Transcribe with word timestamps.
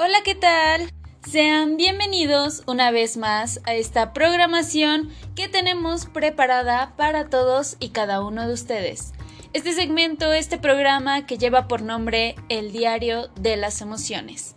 Hola, 0.00 0.18
¿qué 0.24 0.36
tal? 0.36 0.92
Sean 1.28 1.76
bienvenidos 1.76 2.62
una 2.66 2.92
vez 2.92 3.16
más 3.16 3.60
a 3.64 3.74
esta 3.74 4.12
programación 4.12 5.10
que 5.34 5.48
tenemos 5.48 6.06
preparada 6.06 6.94
para 6.96 7.28
todos 7.28 7.76
y 7.80 7.88
cada 7.88 8.24
uno 8.24 8.46
de 8.46 8.54
ustedes. 8.54 9.12
Este 9.54 9.72
segmento, 9.72 10.32
este 10.32 10.56
programa 10.56 11.26
que 11.26 11.36
lleva 11.36 11.66
por 11.66 11.82
nombre 11.82 12.36
El 12.48 12.70
Diario 12.70 13.26
de 13.40 13.56
las 13.56 13.80
Emociones. 13.80 14.54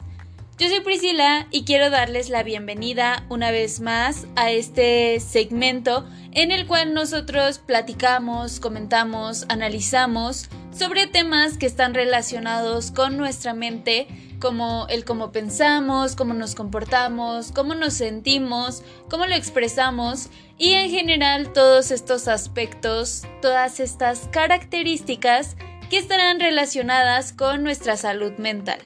Yo 0.59 0.69
soy 0.69 0.81
Priscila 0.81 1.47
y 1.49 1.63
quiero 1.63 1.89
darles 1.89 2.29
la 2.29 2.43
bienvenida 2.43 3.25
una 3.27 3.49
vez 3.49 3.79
más 3.79 4.27
a 4.35 4.51
este 4.51 5.19
segmento 5.19 6.07
en 6.33 6.51
el 6.51 6.67
cual 6.67 6.93
nosotros 6.93 7.57
platicamos, 7.57 8.59
comentamos, 8.59 9.47
analizamos 9.49 10.51
sobre 10.71 11.07
temas 11.07 11.57
que 11.57 11.65
están 11.65 11.95
relacionados 11.95 12.91
con 12.91 13.17
nuestra 13.17 13.55
mente, 13.55 14.07
como 14.41 14.87
el 14.89 15.05
cómo 15.05 15.31
pensamos, 15.31 16.17
cómo 16.17 16.33
nos 16.33 16.55
comportamos, 16.55 17.53
cómo 17.53 17.75
nos 17.75 17.93
sentimos, 17.93 18.83
cómo 19.09 19.25
lo 19.25 19.35
expresamos 19.35 20.27
y 20.57 20.73
en 20.73 20.89
general 20.89 21.53
todos 21.53 21.91
estos 21.91 22.27
aspectos, 22.27 23.23
todas 23.41 23.79
estas 23.79 24.27
características 24.31 25.55
que 25.89 25.97
estarán 25.97 26.41
relacionadas 26.41 27.31
con 27.31 27.63
nuestra 27.63 27.95
salud 27.95 28.33
mental. 28.33 28.79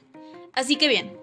Así 0.52 0.76
que 0.76 0.88
bien, 0.88 1.16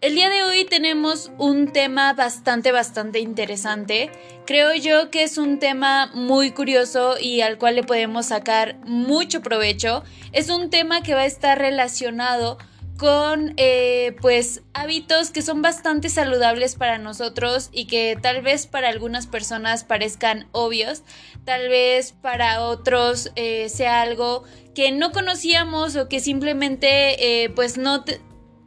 el 0.00 0.14
día 0.14 0.30
de 0.30 0.42
hoy 0.42 0.64
tenemos 0.64 1.30
un 1.36 1.72
tema 1.72 2.14
bastante, 2.14 2.72
bastante 2.72 3.20
interesante. 3.20 4.10
Creo 4.46 4.72
yo 4.74 5.10
que 5.10 5.24
es 5.24 5.36
un 5.36 5.58
tema 5.58 6.10
muy 6.14 6.52
curioso 6.52 7.16
y 7.20 7.42
al 7.42 7.58
cual 7.58 7.76
le 7.76 7.82
podemos 7.82 8.26
sacar 8.26 8.78
mucho 8.86 9.42
provecho. 9.42 10.02
Es 10.32 10.48
un 10.48 10.70
tema 10.70 11.02
que 11.02 11.14
va 11.14 11.20
a 11.20 11.26
estar 11.26 11.58
relacionado 11.58 12.56
con 13.00 13.54
eh, 13.56 14.14
pues 14.20 14.60
hábitos 14.74 15.30
que 15.30 15.40
son 15.40 15.62
bastante 15.62 16.10
saludables 16.10 16.74
para 16.74 16.98
nosotros 16.98 17.70
y 17.72 17.86
que 17.86 18.18
tal 18.20 18.42
vez 18.42 18.66
para 18.66 18.90
algunas 18.90 19.26
personas 19.26 19.84
parezcan 19.84 20.48
obvios, 20.52 21.02
tal 21.46 21.70
vez 21.70 22.12
para 22.12 22.60
otros 22.60 23.32
eh, 23.36 23.70
sea 23.70 24.02
algo 24.02 24.44
que 24.74 24.92
no 24.92 25.12
conocíamos 25.12 25.96
o 25.96 26.10
que 26.10 26.20
simplemente 26.20 27.42
eh, 27.42 27.48
pues 27.48 27.78
no, 27.78 28.04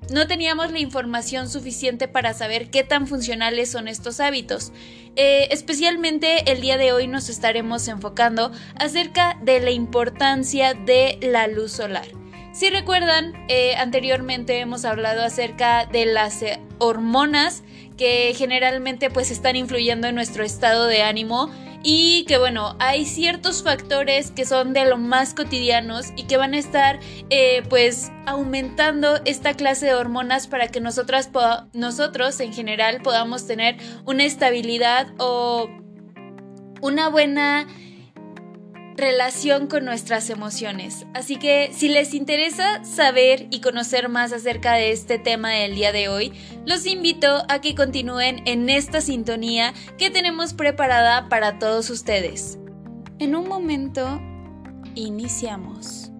no 0.09 0.25
teníamos 0.25 0.71
la 0.71 0.79
información 0.79 1.47
suficiente 1.47 2.07
para 2.07 2.33
saber 2.33 2.71
qué 2.71 2.83
tan 2.83 3.05
funcionales 3.05 3.69
son 3.69 3.87
estos 3.87 4.19
hábitos. 4.19 4.71
Especialmente 5.15 6.51
el 6.51 6.59
día 6.59 6.79
de 6.79 6.91
hoy 6.91 7.05
nos 7.05 7.29
estaremos 7.29 7.87
enfocando 7.87 8.51
acerca 8.79 9.37
de 9.43 9.59
la 9.59 9.69
importancia 9.69 10.73
de 10.73 11.19
la 11.21 11.45
luz 11.45 11.73
solar. 11.73 12.22
Si 12.53 12.69
recuerdan, 12.69 13.33
eh, 13.47 13.75
anteriormente 13.77 14.59
hemos 14.59 14.85
hablado 14.85 15.23
acerca 15.23 15.87
de 15.87 16.05
las 16.05 16.43
eh, 16.43 16.59
hormonas 16.77 17.63
que 17.97 18.31
generalmente 18.37 19.09
pues 19.09 19.31
están 19.31 19.55
influyendo 19.55 20.07
en 20.07 20.13
nuestro 20.13 20.43
estado 20.43 20.85
de 20.85 21.01
ánimo 21.01 21.49
y 21.81 22.25
que 22.25 22.37
bueno, 22.37 22.75
hay 22.77 23.05
ciertos 23.05 23.63
factores 23.63 24.29
que 24.29 24.45
son 24.45 24.71
de 24.73 24.85
lo 24.85 24.97
más 24.97 25.33
cotidianos 25.33 26.13
y 26.15 26.25
que 26.25 26.37
van 26.37 26.53
a 26.53 26.59
estar 26.59 26.99
eh, 27.31 27.63
pues 27.69 28.11
aumentando 28.27 29.19
esta 29.25 29.55
clase 29.55 29.87
de 29.87 29.95
hormonas 29.95 30.45
para 30.45 30.67
que 30.67 30.79
nosotras 30.79 31.31
nosotros 31.73 32.39
en 32.39 32.53
general 32.53 33.01
podamos 33.01 33.47
tener 33.47 33.77
una 34.05 34.25
estabilidad 34.25 35.07
o 35.17 35.71
una 36.81 37.09
buena 37.09 37.67
relación 38.95 39.67
con 39.67 39.85
nuestras 39.85 40.29
emociones. 40.29 41.05
Así 41.13 41.37
que 41.37 41.71
si 41.73 41.89
les 41.89 42.13
interesa 42.13 42.83
saber 42.83 43.47
y 43.49 43.61
conocer 43.61 44.09
más 44.09 44.33
acerca 44.33 44.73
de 44.73 44.91
este 44.91 45.19
tema 45.19 45.51
del 45.51 45.75
día 45.75 45.91
de 45.91 46.09
hoy, 46.09 46.33
los 46.65 46.85
invito 46.85 47.43
a 47.49 47.59
que 47.61 47.75
continúen 47.75 48.41
en 48.45 48.69
esta 48.69 49.01
sintonía 49.01 49.73
que 49.97 50.09
tenemos 50.09 50.53
preparada 50.53 51.27
para 51.29 51.59
todos 51.59 51.89
ustedes. 51.89 52.59
En 53.19 53.35
un 53.35 53.47
momento, 53.47 54.21
iniciamos. 54.95 56.12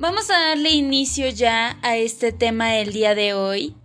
Vamos 0.00 0.30
a 0.30 0.48
darle 0.48 0.70
inicio 0.70 1.28
ya 1.28 1.78
a 1.82 1.98
este 1.98 2.32
tema 2.32 2.70
del 2.70 2.90
día 2.90 3.14
de 3.14 3.34
hoy. 3.34 3.76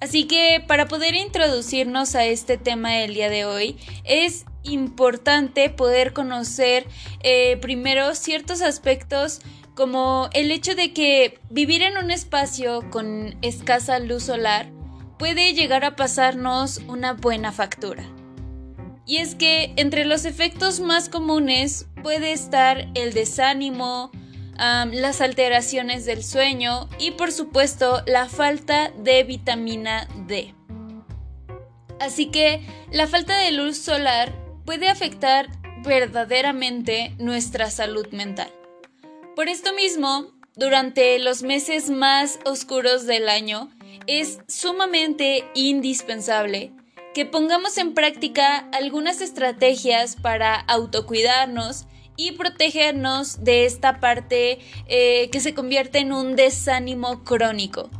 Así 0.00 0.24
que 0.24 0.64
para 0.66 0.88
poder 0.88 1.14
introducirnos 1.14 2.14
a 2.14 2.24
este 2.24 2.56
tema 2.56 2.92
del 2.92 3.12
día 3.12 3.28
de 3.28 3.44
hoy 3.44 3.76
es 4.04 4.46
importante 4.62 5.68
poder 5.68 6.14
conocer 6.14 6.86
eh, 7.22 7.58
primero 7.58 8.14
ciertos 8.14 8.62
aspectos 8.62 9.42
como 9.74 10.30
el 10.32 10.50
hecho 10.50 10.74
de 10.74 10.94
que 10.94 11.38
vivir 11.50 11.82
en 11.82 11.98
un 11.98 12.10
espacio 12.10 12.90
con 12.90 13.36
escasa 13.42 13.98
luz 13.98 14.22
solar 14.22 14.70
puede 15.18 15.52
llegar 15.52 15.84
a 15.84 15.96
pasarnos 15.96 16.78
una 16.88 17.12
buena 17.12 17.52
factura. 17.52 18.04
Y 19.04 19.18
es 19.18 19.34
que 19.34 19.74
entre 19.76 20.06
los 20.06 20.24
efectos 20.24 20.80
más 20.80 21.10
comunes 21.10 21.88
puede 22.02 22.32
estar 22.32 22.88
el 22.94 23.12
desánimo, 23.12 24.10
las 24.56 25.20
alteraciones 25.20 26.04
del 26.04 26.22
sueño 26.22 26.88
y 26.98 27.12
por 27.12 27.32
supuesto 27.32 28.02
la 28.06 28.28
falta 28.28 28.90
de 28.90 29.22
vitamina 29.24 30.08
D. 30.26 30.54
Así 32.00 32.26
que 32.26 32.60
la 32.90 33.06
falta 33.06 33.36
de 33.38 33.52
luz 33.52 33.78
solar 33.78 34.32
puede 34.64 34.88
afectar 34.88 35.48
verdaderamente 35.84 37.14
nuestra 37.18 37.70
salud 37.70 38.06
mental. 38.08 38.50
Por 39.36 39.48
esto 39.48 39.72
mismo, 39.74 40.32
durante 40.56 41.18
los 41.18 41.42
meses 41.42 41.90
más 41.90 42.38
oscuros 42.44 43.06
del 43.06 43.28
año, 43.28 43.70
es 44.06 44.38
sumamente 44.48 45.44
indispensable 45.54 46.72
que 47.14 47.26
pongamos 47.26 47.78
en 47.78 47.94
práctica 47.94 48.68
algunas 48.72 49.20
estrategias 49.20 50.16
para 50.16 50.56
autocuidarnos 50.56 51.86
y 52.16 52.32
protegernos 52.32 53.42
de 53.44 53.64
esta 53.64 54.00
parte 54.00 54.58
eh, 54.86 55.28
que 55.30 55.40
se 55.40 55.54
convierte 55.54 55.98
en 55.98 56.12
un 56.12 56.36
desánimo 56.36 57.24
crónico. 57.24 57.90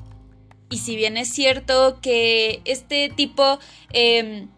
Y 0.70 0.78
si 0.78 0.96
bien 0.96 1.16
es 1.16 1.28
cierto 1.28 1.98
que 2.00 2.60
este 2.64 3.08
tipo 3.08 3.58
em, 3.92 4.48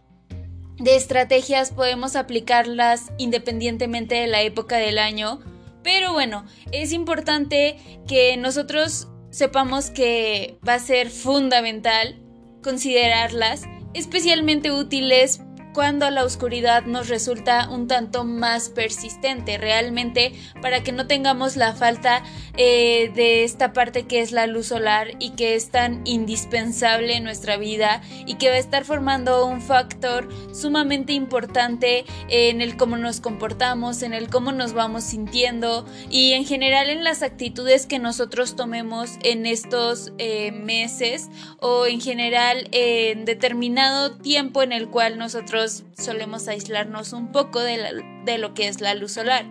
de 0.78 0.96
estrategias 0.96 1.72
podemos 1.72 2.16
aplicarlas 2.16 3.12
independientemente 3.18 4.14
de 4.14 4.26
la 4.26 4.42
época 4.42 4.76
del 4.76 4.98
año, 4.98 5.40
pero 5.82 6.12
bueno, 6.12 6.44
es 6.72 6.92
importante 6.92 7.76
que 8.08 8.36
nosotros 8.36 9.08
sepamos 9.30 9.90
que 9.90 10.58
va 10.66 10.74
a 10.74 10.78
ser 10.78 11.10
fundamental 11.10 12.18
considerarlas 12.62 13.64
especialmente 13.94 14.72
útiles 14.72 15.40
cuando 15.76 16.08
la 16.08 16.24
oscuridad 16.24 16.86
nos 16.86 17.10
resulta 17.10 17.68
un 17.68 17.86
tanto 17.86 18.24
más 18.24 18.70
persistente, 18.70 19.58
realmente 19.58 20.32
para 20.62 20.82
que 20.82 20.90
no 20.90 21.06
tengamos 21.06 21.56
la 21.56 21.74
falta 21.74 22.22
eh, 22.56 23.12
de 23.14 23.44
esta 23.44 23.74
parte 23.74 24.06
que 24.06 24.22
es 24.22 24.32
la 24.32 24.46
luz 24.46 24.68
solar 24.68 25.08
y 25.18 25.32
que 25.32 25.54
es 25.54 25.68
tan 25.68 26.00
indispensable 26.06 27.14
en 27.14 27.24
nuestra 27.24 27.58
vida 27.58 28.00
y 28.24 28.36
que 28.36 28.48
va 28.48 28.54
a 28.54 28.58
estar 28.58 28.86
formando 28.86 29.44
un 29.44 29.60
factor 29.60 30.26
sumamente 30.54 31.12
importante 31.12 32.06
en 32.30 32.62
el 32.62 32.78
cómo 32.78 32.96
nos 32.96 33.20
comportamos, 33.20 34.00
en 34.00 34.14
el 34.14 34.30
cómo 34.30 34.52
nos 34.52 34.72
vamos 34.72 35.04
sintiendo 35.04 35.84
y 36.08 36.32
en 36.32 36.46
general 36.46 36.88
en 36.88 37.04
las 37.04 37.22
actitudes 37.22 37.84
que 37.84 37.98
nosotros 37.98 38.56
tomemos 38.56 39.10
en 39.22 39.44
estos 39.44 40.14
eh, 40.16 40.52
meses 40.52 41.28
o 41.60 41.84
en 41.84 42.00
general 42.00 42.66
en 42.72 43.26
determinado 43.26 44.12
tiempo 44.12 44.62
en 44.62 44.72
el 44.72 44.88
cual 44.88 45.18
nosotros 45.18 45.65
solemos 45.96 46.48
aislarnos 46.48 47.12
un 47.12 47.32
poco 47.32 47.60
de, 47.60 48.38
lo 48.38 48.54
que 48.54 48.68
es 48.68 48.80
la 48.80 48.94
luz 48.94 49.12
solar. 49.12 49.44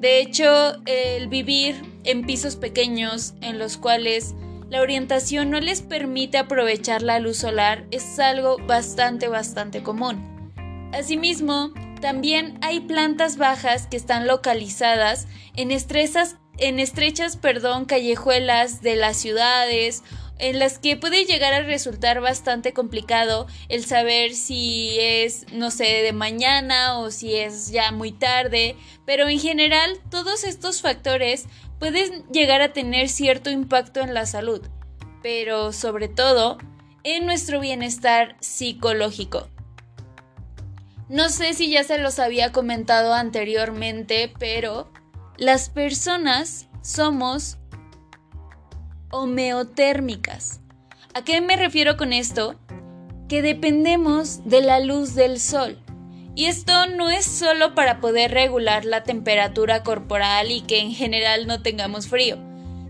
De 0.00 0.20
hecho, 0.20 0.76
el 0.86 1.28
vivir 1.28 1.82
en 2.04 2.26
pisos 2.26 2.56
pequeños 2.56 3.34
en 3.40 3.58
los 3.58 3.76
cuales 3.76 4.34
la 4.68 4.80
orientación 4.80 5.50
no 5.50 5.60
les 5.60 5.82
permite 5.82 6.38
aprovechar 6.38 7.02
la 7.02 7.18
luz 7.18 7.38
solar 7.38 7.84
es 7.90 8.18
algo 8.18 8.58
bastante, 8.66 9.28
bastante 9.28 9.82
común. 9.82 10.90
Asimismo, 10.92 11.72
también 12.00 12.58
hay 12.60 12.80
plantas 12.80 13.36
bajas 13.36 13.86
que 13.86 13.96
están 13.96 14.26
localizadas 14.26 15.26
en, 15.56 15.70
en 15.70 16.80
estrechas 16.80 17.36
perdón, 17.36 17.84
callejuelas 17.84 18.82
de 18.82 18.96
las 18.96 19.16
ciudades 19.16 20.02
en 20.38 20.58
las 20.58 20.78
que 20.78 20.96
puede 20.96 21.24
llegar 21.24 21.54
a 21.54 21.62
resultar 21.62 22.20
bastante 22.20 22.72
complicado 22.72 23.46
el 23.68 23.84
saber 23.84 24.34
si 24.34 24.96
es, 25.00 25.46
no 25.52 25.70
sé, 25.70 25.84
de 25.84 26.12
mañana 26.12 26.98
o 26.98 27.10
si 27.10 27.36
es 27.36 27.70
ya 27.70 27.92
muy 27.92 28.12
tarde, 28.12 28.76
pero 29.06 29.28
en 29.28 29.38
general 29.38 29.98
todos 30.10 30.44
estos 30.44 30.82
factores 30.82 31.46
pueden 31.78 32.24
llegar 32.32 32.62
a 32.62 32.72
tener 32.72 33.08
cierto 33.08 33.50
impacto 33.50 34.00
en 34.00 34.14
la 34.14 34.26
salud. 34.26 34.62
pero 35.22 35.72
sobre 35.72 36.08
todo 36.08 36.58
en 37.02 37.24
nuestro 37.24 37.58
bienestar 37.58 38.36
psicológico. 38.40 39.48
No 41.08 41.30
sé 41.30 41.54
si 41.54 41.70
ya 41.70 41.82
se 41.82 41.96
los 41.96 42.18
había 42.18 42.52
comentado 42.52 43.14
anteriormente, 43.14 44.32
pero 44.38 44.92
las 45.38 45.70
personas 45.70 46.68
somos 46.82 47.56
homeotérmicas. 49.14 50.60
¿A 51.14 51.22
qué 51.22 51.40
me 51.40 51.56
refiero 51.56 51.96
con 51.96 52.12
esto? 52.12 52.56
Que 53.28 53.42
dependemos 53.42 54.44
de 54.44 54.60
la 54.60 54.80
luz 54.80 55.14
del 55.14 55.38
sol. 55.38 55.78
Y 56.34 56.46
esto 56.46 56.86
no 56.88 57.10
es 57.10 57.24
solo 57.24 57.74
para 57.74 58.00
poder 58.00 58.32
regular 58.32 58.84
la 58.84 59.04
temperatura 59.04 59.84
corporal 59.84 60.50
y 60.50 60.62
que 60.62 60.80
en 60.80 60.92
general 60.92 61.46
no 61.46 61.62
tengamos 61.62 62.08
frío 62.08 62.38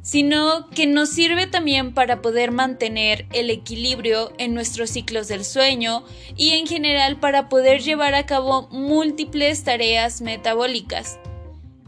sino 0.05 0.69
que 0.69 0.87
nos 0.87 1.09
sirve 1.09 1.47
también 1.47 1.95
para 1.95 2.21
poder 2.21 2.53
mantener 2.53 3.25
el 3.33 3.49
equilibrio 3.49 4.33
en 4.37 4.53
nuestros 4.53 4.91
ciclos 4.91 5.29
del 5.29 5.47
sueño 5.47 6.05
y 6.37 6.51
en 6.51 6.67
general 6.67 7.19
para 7.19 7.49
poder 7.49 7.81
llevar 7.81 8.15
a 8.15 8.27
cabo 8.27 8.69
múltiples 8.71 9.65
tareas 9.65 10.21
metabólicas. 10.21 11.19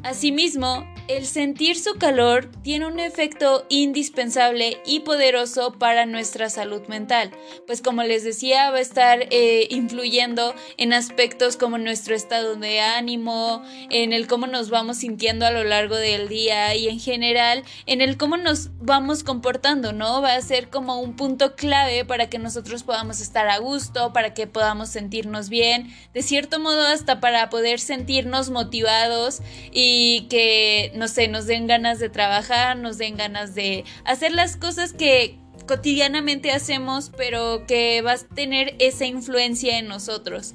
Asimismo, 0.07 0.87
el 1.09 1.27
sentir 1.27 1.79
su 1.79 1.95
calor 1.97 2.49
tiene 2.63 2.87
un 2.87 3.01
efecto 3.01 3.65
indispensable 3.69 4.79
y 4.87 5.01
poderoso 5.01 5.73
para 5.73 6.07
nuestra 6.07 6.49
salud 6.49 6.83
mental, 6.87 7.33
pues 7.67 7.83
como 7.83 8.05
les 8.05 8.23
decía 8.23 8.71
va 8.71 8.79
a 8.79 8.81
estar 8.81 9.27
eh, 9.31 9.67
influyendo 9.71 10.55
en 10.77 10.93
aspectos 10.93 11.57
como 11.57 11.79
nuestro 11.79 12.15
estado 12.15 12.55
de 12.55 12.81
ánimo, 12.81 13.65
en 13.91 14.13
el 14.13 14.29
cómo 14.29 14.47
nos 14.47 14.71
vamos 14.71 14.99
sintiendo 14.99 15.45
a 15.45 15.51
lo 15.51 15.65
largo 15.65 15.97
del 15.97 16.29
día 16.29 16.75
y 16.77 16.89
en 16.89 17.01
general 17.01 17.65
en 17.87 18.01
el 18.01 18.17
cómo 18.17 18.37
nos 18.37 18.71
vamos 18.81 19.25
comportando, 19.25 19.93
¿no? 19.93 20.23
Va 20.23 20.35
a 20.35 20.41
ser 20.41 20.71
como 20.71 21.01
un 21.01 21.17
punto 21.17 21.57
clave 21.57 22.05
para 22.05 22.29
que 22.29 22.39
nosotros 22.39 22.83
podamos 22.85 23.21
estar 23.21 23.49
a 23.49 23.59
gusto, 23.59 24.13
para 24.13 24.35
que 24.35 24.47
podamos 24.47 24.89
sentirnos 24.89 25.49
bien, 25.49 25.93
de 26.15 26.23
cierto 26.23 26.61
modo 26.61 26.87
hasta 26.87 27.19
para 27.21 27.49
poder 27.51 27.81
sentirnos 27.81 28.51
motivados 28.51 29.41
y 29.73 29.96
que 30.29 30.93
no 30.95 31.09
sé, 31.09 31.29
nos 31.29 31.47
den 31.47 31.67
ganas 31.67 31.99
de 31.99 32.09
trabajar, 32.09 32.77
nos 32.77 32.99
den 32.99 33.17
ganas 33.17 33.55
de 33.55 33.85
hacer 34.05 34.33
las 34.33 34.57
cosas 34.57 34.93
que 34.93 35.39
cotidianamente 35.67 36.53
hacemos, 36.53 37.11
pero 37.17 37.67
que 37.67 38.01
vas 38.03 38.27
a 38.31 38.35
tener 38.35 38.77
esa 38.79 39.05
influencia 39.05 39.79
en 39.79 39.89
nosotros. 39.89 40.55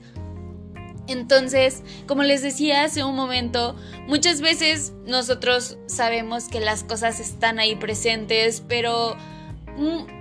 Entonces, 1.08 1.84
como 2.08 2.24
les 2.24 2.42
decía 2.42 2.84
hace 2.84 3.04
un 3.04 3.16
momento, 3.16 3.76
muchas 4.08 4.40
veces 4.40 4.94
nosotros 5.06 5.78
sabemos 5.88 6.48
que 6.48 6.60
las 6.60 6.84
cosas 6.84 7.20
están 7.20 7.60
ahí 7.60 7.76
presentes, 7.76 8.64
pero 8.68 9.18
mm, 9.78 10.21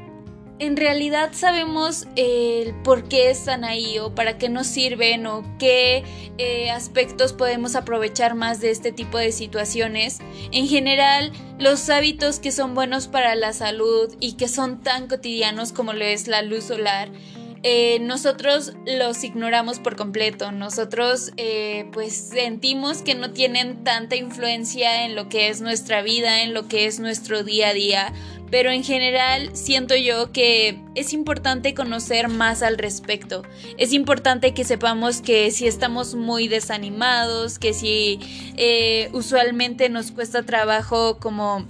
en 0.61 0.77
realidad 0.77 1.31
sabemos 1.33 2.07
el 2.17 2.75
por 2.85 3.09
qué 3.09 3.31
están 3.31 3.65
ahí 3.65 3.99
o 3.99 4.15
para 4.15 4.37
qué 4.37 4.51
nos 4.51 4.67
sirven 4.67 5.27
o 5.27 5.43
qué 5.59 6.05
eh, 6.37 6.71
aspectos 6.71 7.33
podemos 7.33 7.75
aprovechar 7.75 8.35
más 8.35 8.61
de 8.61 8.71
este 8.71 8.93
tipo 8.93 9.17
de 9.17 9.33
situaciones. 9.33 10.19
En 10.53 10.69
general, 10.69 11.33
los 11.59 11.89
hábitos 11.89 12.39
que 12.41 12.53
son 12.53 12.75
buenos 12.75 13.09
para 13.09 13.35
la 13.37 13.55
salud 13.55 14.15
y 14.21 14.35
que 14.35 14.49
son 14.49 14.83
tan 14.83 15.09
cotidianos 15.09 15.73
como 15.73 15.95
lo 15.95 16.05
es 16.05 16.29
la 16.29 16.43
luz 16.43 16.65
solar, 16.65 17.09
eh, 17.63 17.99
nosotros 18.01 18.73
los 18.87 19.23
ignoramos 19.23 19.81
por 19.81 19.97
completo. 19.97 20.51
Nosotros 20.51 21.33
eh, 21.37 21.87
pues 21.93 22.15
sentimos 22.15 23.03
que 23.03 23.15
no 23.15 23.33
tienen 23.33 23.85
tanta 23.85 24.17
influencia 24.17 25.05
en 25.05 25.15
lo 25.15 25.29
que 25.29 25.49
es 25.49 25.61
nuestra 25.61 26.03
vida, 26.03 26.43
en 26.43 26.55
lo 26.55 26.69
que 26.69 26.87
es 26.87 27.01
nuestro 27.01 27.45
día 27.45 27.69
a 27.69 27.75
día, 27.75 28.13
pero 28.51 28.71
en 28.71 28.83
general 28.85 29.51
siento 29.55 29.95
yo 29.97 30.33
que 30.33 30.81
es 30.95 31.13
importante 31.13 31.75
conocer 31.75 32.29
más 32.29 32.63
al 32.63 32.79
respecto. 32.79 33.43
Es 33.79 33.93
importante 33.93 34.55
que 34.55 34.65
sepamos 34.65 35.21
que 35.21 35.51
si 35.51 35.67
estamos 35.67 36.15
muy 36.15 36.49
desanimados, 36.49 37.59
que 37.59 37.73
si 37.73 38.19
eh, 38.57 39.09
usualmente 39.13 39.89
nos 39.89 40.11
cuesta 40.11 40.43
trabajo 40.43 41.19
como 41.19 41.67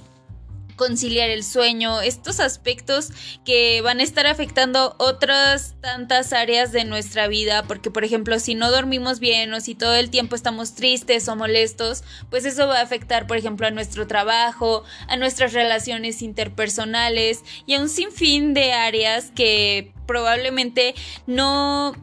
conciliar 0.80 1.28
el 1.28 1.44
sueño, 1.44 2.00
estos 2.00 2.40
aspectos 2.40 3.10
que 3.44 3.82
van 3.82 4.00
a 4.00 4.02
estar 4.02 4.26
afectando 4.26 4.96
otras 4.98 5.74
tantas 5.82 6.32
áreas 6.32 6.72
de 6.72 6.86
nuestra 6.86 7.28
vida, 7.28 7.64
porque 7.64 7.90
por 7.90 8.02
ejemplo 8.02 8.38
si 8.38 8.54
no 8.54 8.70
dormimos 8.70 9.20
bien 9.20 9.52
o 9.52 9.60
si 9.60 9.74
todo 9.74 9.94
el 9.94 10.08
tiempo 10.08 10.36
estamos 10.36 10.74
tristes 10.74 11.28
o 11.28 11.36
molestos, 11.36 12.02
pues 12.30 12.46
eso 12.46 12.66
va 12.66 12.78
a 12.78 12.82
afectar 12.82 13.26
por 13.26 13.36
ejemplo 13.36 13.66
a 13.66 13.70
nuestro 13.70 14.06
trabajo, 14.06 14.82
a 15.06 15.18
nuestras 15.18 15.52
relaciones 15.52 16.22
interpersonales 16.22 17.40
y 17.66 17.74
a 17.74 17.80
un 17.80 17.90
sinfín 17.90 18.54
de 18.54 18.72
áreas 18.72 19.32
que 19.34 19.92
probablemente 20.06 20.94
no 21.26 21.94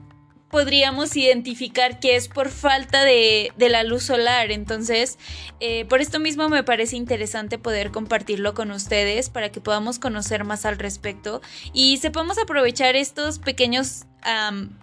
podríamos 0.50 1.16
identificar 1.16 2.00
que 2.00 2.16
es 2.16 2.28
por 2.28 2.50
falta 2.50 3.04
de, 3.04 3.52
la 3.58 3.84
luz 3.84 4.04
solar. 4.04 4.52
Entonces, 4.52 5.18
eh, 5.60 5.86
por 5.86 6.02
esto 6.02 6.20
mismo 6.20 6.50
me 6.50 6.64
parece 6.64 6.96
interesante 6.96 7.58
poder 7.58 7.92
compartirlo 7.92 8.54
con 8.54 8.72
ustedes 8.72 9.30
para 9.30 9.52
que 9.52 9.62
podamos 9.62 10.00
conocer 10.00 10.44
más 10.44 10.66
al 10.66 10.80
respecto 10.80 11.42
y 11.74 11.98
sepamos 11.98 12.38
aprovechar 12.38 12.96
estos 12.96 13.40
pequeños 13.40 14.06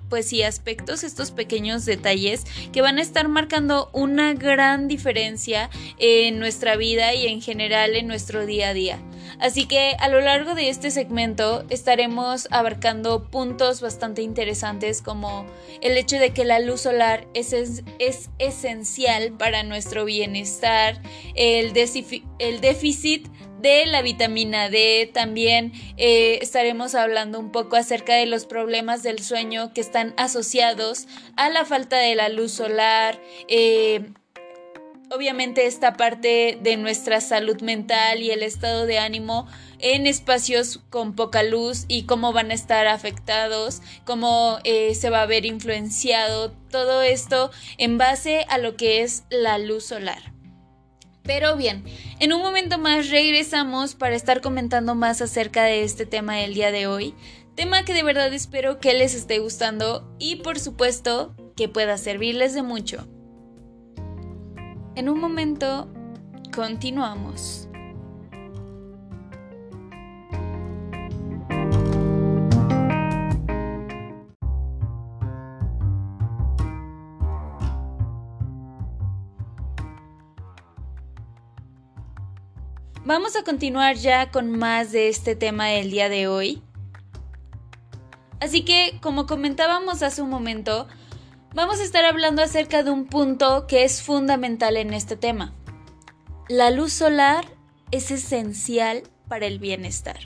pues 0.08 0.28
sí, 0.28 0.42
aspectos, 0.42 1.04
estos 1.04 1.30
pequeños 1.30 1.84
detalles 1.84 2.44
que 2.72 2.80
van 2.80 2.96
a 2.96 3.02
estar 3.02 3.28
marcando 3.28 3.90
una 3.92 4.32
gran 4.32 4.88
diferencia 4.88 5.68
en 5.98 6.38
nuestra 6.38 6.76
vida 6.76 7.14
y 7.14 7.26
en 7.26 7.42
general 7.42 7.94
en 7.94 8.06
nuestro 8.06 8.46
día 8.46 8.70
a 8.70 8.74
día. 8.74 8.98
Así 9.40 9.66
que 9.66 9.96
a 9.98 10.08
lo 10.08 10.20
largo 10.20 10.54
de 10.54 10.68
este 10.68 10.90
segmento 10.90 11.64
estaremos 11.70 12.48
abarcando 12.50 13.30
puntos 13.30 13.80
bastante 13.80 14.22
interesantes 14.22 15.02
como 15.02 15.46
el 15.80 15.96
hecho 15.96 16.18
de 16.18 16.30
que 16.30 16.44
la 16.44 16.60
luz 16.60 16.82
solar 16.82 17.26
es, 17.34 17.52
es 17.98 18.30
esencial 18.38 19.32
para 19.32 19.62
nuestro 19.62 20.04
bienestar, 20.04 21.00
el, 21.34 21.72
déficit 21.72 23.28
de 23.60 23.86
la 23.86 24.02
vitamina 24.02 24.68
D. 24.68 25.10
También 25.12 25.72
eh, 25.96 26.38
estaremos 26.42 26.94
hablando 26.94 27.38
un 27.38 27.50
poco 27.50 27.76
acerca 27.76 28.14
de 28.14 28.26
los 28.26 28.46
problemas 28.46 29.02
del 29.02 29.20
sueño 29.20 29.72
que 29.72 29.80
están 29.80 30.14
asociados 30.16 31.06
a 31.36 31.48
la 31.48 31.64
falta 31.64 31.98
de 31.98 32.14
la 32.14 32.28
luz 32.28 32.52
solar. 32.52 33.20
Eh, 33.48 34.12
obviamente 35.10 35.66
esta 35.66 35.94
parte 35.94 36.58
de 36.60 36.76
nuestra 36.76 37.20
salud 37.20 37.60
mental 37.60 38.22
y 38.22 38.30
el 38.30 38.42
estado 38.42 38.86
de 38.86 38.98
ánimo 38.98 39.46
en 39.78 40.06
espacios 40.06 40.80
con 40.90 41.14
poca 41.14 41.42
luz 41.42 41.84
y 41.88 42.04
cómo 42.04 42.32
van 42.32 42.50
a 42.50 42.54
estar 42.54 42.86
afectados, 42.86 43.82
cómo 44.04 44.58
eh, 44.64 44.94
se 44.94 45.10
va 45.10 45.22
a 45.22 45.26
ver 45.26 45.44
influenciado, 45.44 46.52
todo 46.70 47.02
esto 47.02 47.50
en 47.78 47.98
base 47.98 48.46
a 48.48 48.58
lo 48.58 48.76
que 48.76 49.02
es 49.02 49.24
la 49.30 49.58
luz 49.58 49.84
solar. 49.84 50.32
Pero 51.22 51.56
bien, 51.56 51.84
en 52.20 52.32
un 52.32 52.42
momento 52.42 52.78
más 52.78 53.08
regresamos 53.08 53.94
para 53.94 54.14
estar 54.14 54.40
comentando 54.40 54.94
más 54.94 55.22
acerca 55.22 55.64
de 55.64 55.82
este 55.82 56.04
tema 56.04 56.36
del 56.36 56.54
día 56.54 56.70
de 56.70 56.86
hoy, 56.86 57.14
tema 57.54 57.84
que 57.84 57.94
de 57.94 58.02
verdad 58.02 58.32
espero 58.34 58.78
que 58.78 58.92
les 58.92 59.14
esté 59.14 59.38
gustando 59.38 60.14
y 60.18 60.36
por 60.36 60.58
supuesto 60.58 61.34
que 61.56 61.68
pueda 61.68 61.96
servirles 61.96 62.52
de 62.52 62.62
mucho. 62.62 63.08
En 64.96 65.08
un 65.08 65.18
momento, 65.18 65.88
continuamos. 66.54 67.68
Vamos 83.04 83.34
a 83.34 83.42
continuar 83.42 83.96
ya 83.96 84.30
con 84.30 84.56
más 84.56 84.92
de 84.92 85.08
este 85.08 85.34
tema 85.34 85.66
del 85.66 85.90
día 85.90 86.08
de 86.08 86.28
hoy. 86.28 86.62
Así 88.38 88.64
que, 88.64 89.00
como 89.02 89.26
comentábamos 89.26 90.04
hace 90.04 90.22
un 90.22 90.30
momento, 90.30 90.86
vamos 91.54 91.80
a 91.80 91.84
estar 91.84 92.04
hablando 92.04 92.42
acerca 92.42 92.82
de 92.82 92.90
un 92.90 93.06
punto 93.06 93.66
que 93.66 93.84
es 93.84 94.02
fundamental 94.02 94.76
en 94.76 94.92
este 94.92 95.16
tema. 95.16 95.54
La 96.48 96.70
luz 96.70 96.92
solar 96.92 97.46
es 97.90 98.10
esencial 98.10 99.04
para 99.28 99.46
el 99.46 99.58
bienestar. 99.58 100.18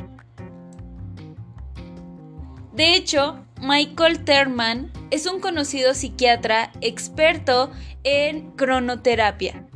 De 2.73 2.95
hecho, 2.95 3.45
Michael 3.61 4.25
Terman 4.25 4.93
es 5.11 5.27
un 5.27 5.41
conocido 5.41 5.95
psiquiatra 5.95 6.73
experto 6.81 7.71
en 8.05 8.53
cronoterapia 8.53 9.69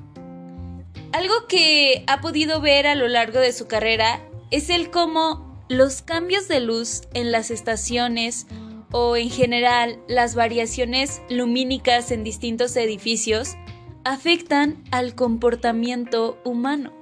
algo 1.13 1.47
que 1.47 2.05
ha 2.07 2.21
podido 2.21 2.61
ver 2.61 2.87
a 2.87 2.95
lo 2.95 3.07
largo 3.07 3.39
de 3.39 3.53
su 3.53 3.67
carrera 3.67 4.21
es 4.51 4.71
el 4.71 4.91
cómo 4.91 5.65
los 5.69 6.03
cambios 6.03 6.49
de 6.49 6.61
luz 6.61 7.03
en 7.15 7.33
las 7.33 7.51
estaciones 7.51 8.47
o 8.93 9.17
en 9.17 9.31
general 9.31 9.99
las 10.07 10.35
variaciones 10.35 11.23
lumínicas 11.29 12.11
en 12.11 12.25
distintos 12.25 12.77
edificios 12.77 13.57
afectan 14.05 14.83
al 14.91 15.15
comportamiento 15.15 16.41
humano. 16.45 16.93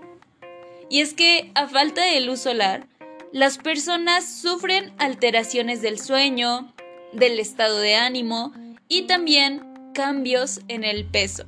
Y 0.88 1.00
es 1.00 1.14
que 1.14 1.50
a 1.54 1.68
falta 1.68 2.04
de 2.04 2.20
luz 2.20 2.40
solar, 2.40 2.86
las 3.32 3.58
personas 3.58 4.24
sufren 4.24 4.92
alteraciones 4.98 5.82
del 5.82 5.98
sueño, 5.98 6.72
del 7.12 7.38
estado 7.38 7.78
de 7.78 7.94
ánimo 7.94 8.52
y 8.88 9.02
también 9.02 9.62
cambios 9.94 10.60
en 10.68 10.84
el 10.84 11.04
peso. 11.06 11.44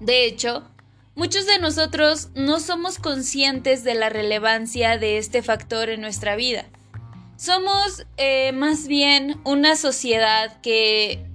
De 0.00 0.26
hecho, 0.26 0.68
muchos 1.14 1.46
de 1.46 1.58
nosotros 1.58 2.30
no 2.34 2.58
somos 2.60 2.98
conscientes 2.98 3.84
de 3.84 3.94
la 3.94 4.08
relevancia 4.08 4.98
de 4.98 5.18
este 5.18 5.42
factor 5.42 5.88
en 5.88 6.00
nuestra 6.00 6.34
vida. 6.36 6.66
Somos 7.36 8.06
eh, 8.16 8.52
más 8.52 8.86
bien 8.86 9.40
una 9.44 9.76
sociedad 9.76 10.60
que 10.60 11.26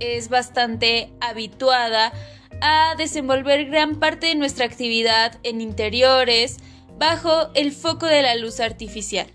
es 0.00 0.28
bastante 0.28 1.10
habituada 1.20 2.12
a 2.60 2.94
desenvolver 2.96 3.66
gran 3.66 3.96
parte 3.96 4.26
de 4.26 4.34
nuestra 4.34 4.66
actividad 4.66 5.38
en 5.42 5.60
interiores 5.60 6.58
bajo 6.98 7.50
el 7.54 7.72
foco 7.72 8.06
de 8.06 8.22
la 8.22 8.34
luz 8.34 8.60
artificial. 8.60 9.26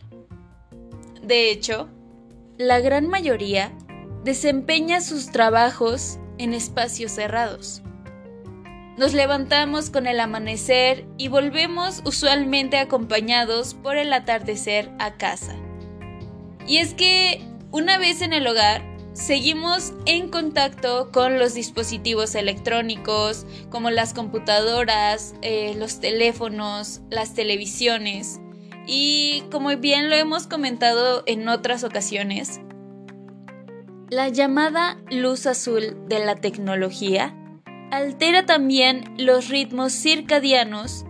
De 1.23 1.51
hecho, 1.51 1.89
la 2.57 2.79
gran 2.79 3.07
mayoría 3.07 3.71
desempeña 4.23 5.01
sus 5.01 5.31
trabajos 5.31 6.19
en 6.37 6.53
espacios 6.53 7.11
cerrados. 7.13 7.81
Nos 8.97 9.13
levantamos 9.13 9.89
con 9.89 10.05
el 10.05 10.19
amanecer 10.19 11.05
y 11.17 11.29
volvemos 11.29 12.01
usualmente 12.05 12.77
acompañados 12.77 13.73
por 13.73 13.97
el 13.97 14.13
atardecer 14.13 14.91
a 14.99 15.13
casa. 15.13 15.55
Y 16.67 16.77
es 16.77 16.93
que, 16.93 17.41
una 17.71 17.97
vez 17.97 18.21
en 18.21 18.33
el 18.33 18.47
hogar, 18.47 18.83
seguimos 19.13 19.93
en 20.05 20.29
contacto 20.29 21.11
con 21.11 21.37
los 21.37 21.53
dispositivos 21.53 22.35
electrónicos, 22.35 23.45
como 23.69 23.89
las 23.89 24.13
computadoras, 24.13 25.35
eh, 25.41 25.75
los 25.77 25.99
teléfonos, 25.99 27.01
las 27.09 27.33
televisiones. 27.33 28.39
Y 28.87 29.43
como 29.51 29.75
bien 29.77 30.09
lo 30.09 30.15
hemos 30.15 30.47
comentado 30.47 31.23
en 31.25 31.47
otras 31.49 31.83
ocasiones, 31.83 32.59
la 34.09 34.29
llamada 34.29 34.97
luz 35.09 35.45
azul 35.45 35.97
de 36.07 36.25
la 36.25 36.35
tecnología 36.35 37.35
altera 37.91 38.45
también 38.45 39.13
los 39.17 39.49
ritmos 39.49 39.93
circadianos, 39.93 41.05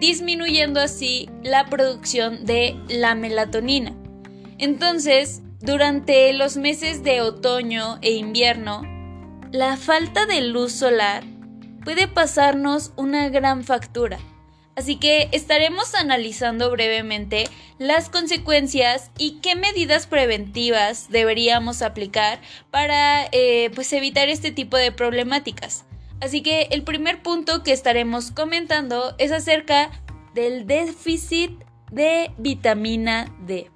disminuyendo 0.00 0.80
así 0.80 1.28
la 1.42 1.66
producción 1.66 2.44
de 2.44 2.76
la 2.88 3.14
melatonina. 3.14 3.94
Entonces, 4.58 5.42
durante 5.60 6.32
los 6.32 6.56
meses 6.56 7.02
de 7.02 7.20
otoño 7.20 7.98
e 8.02 8.12
invierno, 8.12 8.82
la 9.52 9.76
falta 9.76 10.26
de 10.26 10.40
luz 10.42 10.72
solar 10.72 11.24
puede 11.84 12.08
pasarnos 12.08 12.92
una 12.96 13.28
gran 13.28 13.64
factura 13.64 14.18
Así 14.76 14.96
que 14.96 15.30
estaremos 15.32 15.94
analizando 15.94 16.70
brevemente 16.70 17.44
las 17.78 18.10
consecuencias 18.10 19.10
y 19.16 19.40
qué 19.40 19.56
medidas 19.56 20.06
preventivas 20.06 21.08
deberíamos 21.08 21.80
aplicar 21.80 22.40
para 22.70 23.24
eh, 23.32 23.70
pues 23.74 23.90
evitar 23.94 24.28
este 24.28 24.52
tipo 24.52 24.76
de 24.76 24.92
problemáticas. 24.92 25.86
Así 26.20 26.42
que 26.42 26.68
el 26.70 26.82
primer 26.82 27.22
punto 27.22 27.62
que 27.62 27.72
estaremos 27.72 28.30
comentando 28.30 29.14
es 29.16 29.32
acerca 29.32 29.90
del 30.34 30.66
déficit 30.66 31.52
de 31.90 32.30
vitamina 32.36 33.34
D. 33.46 33.70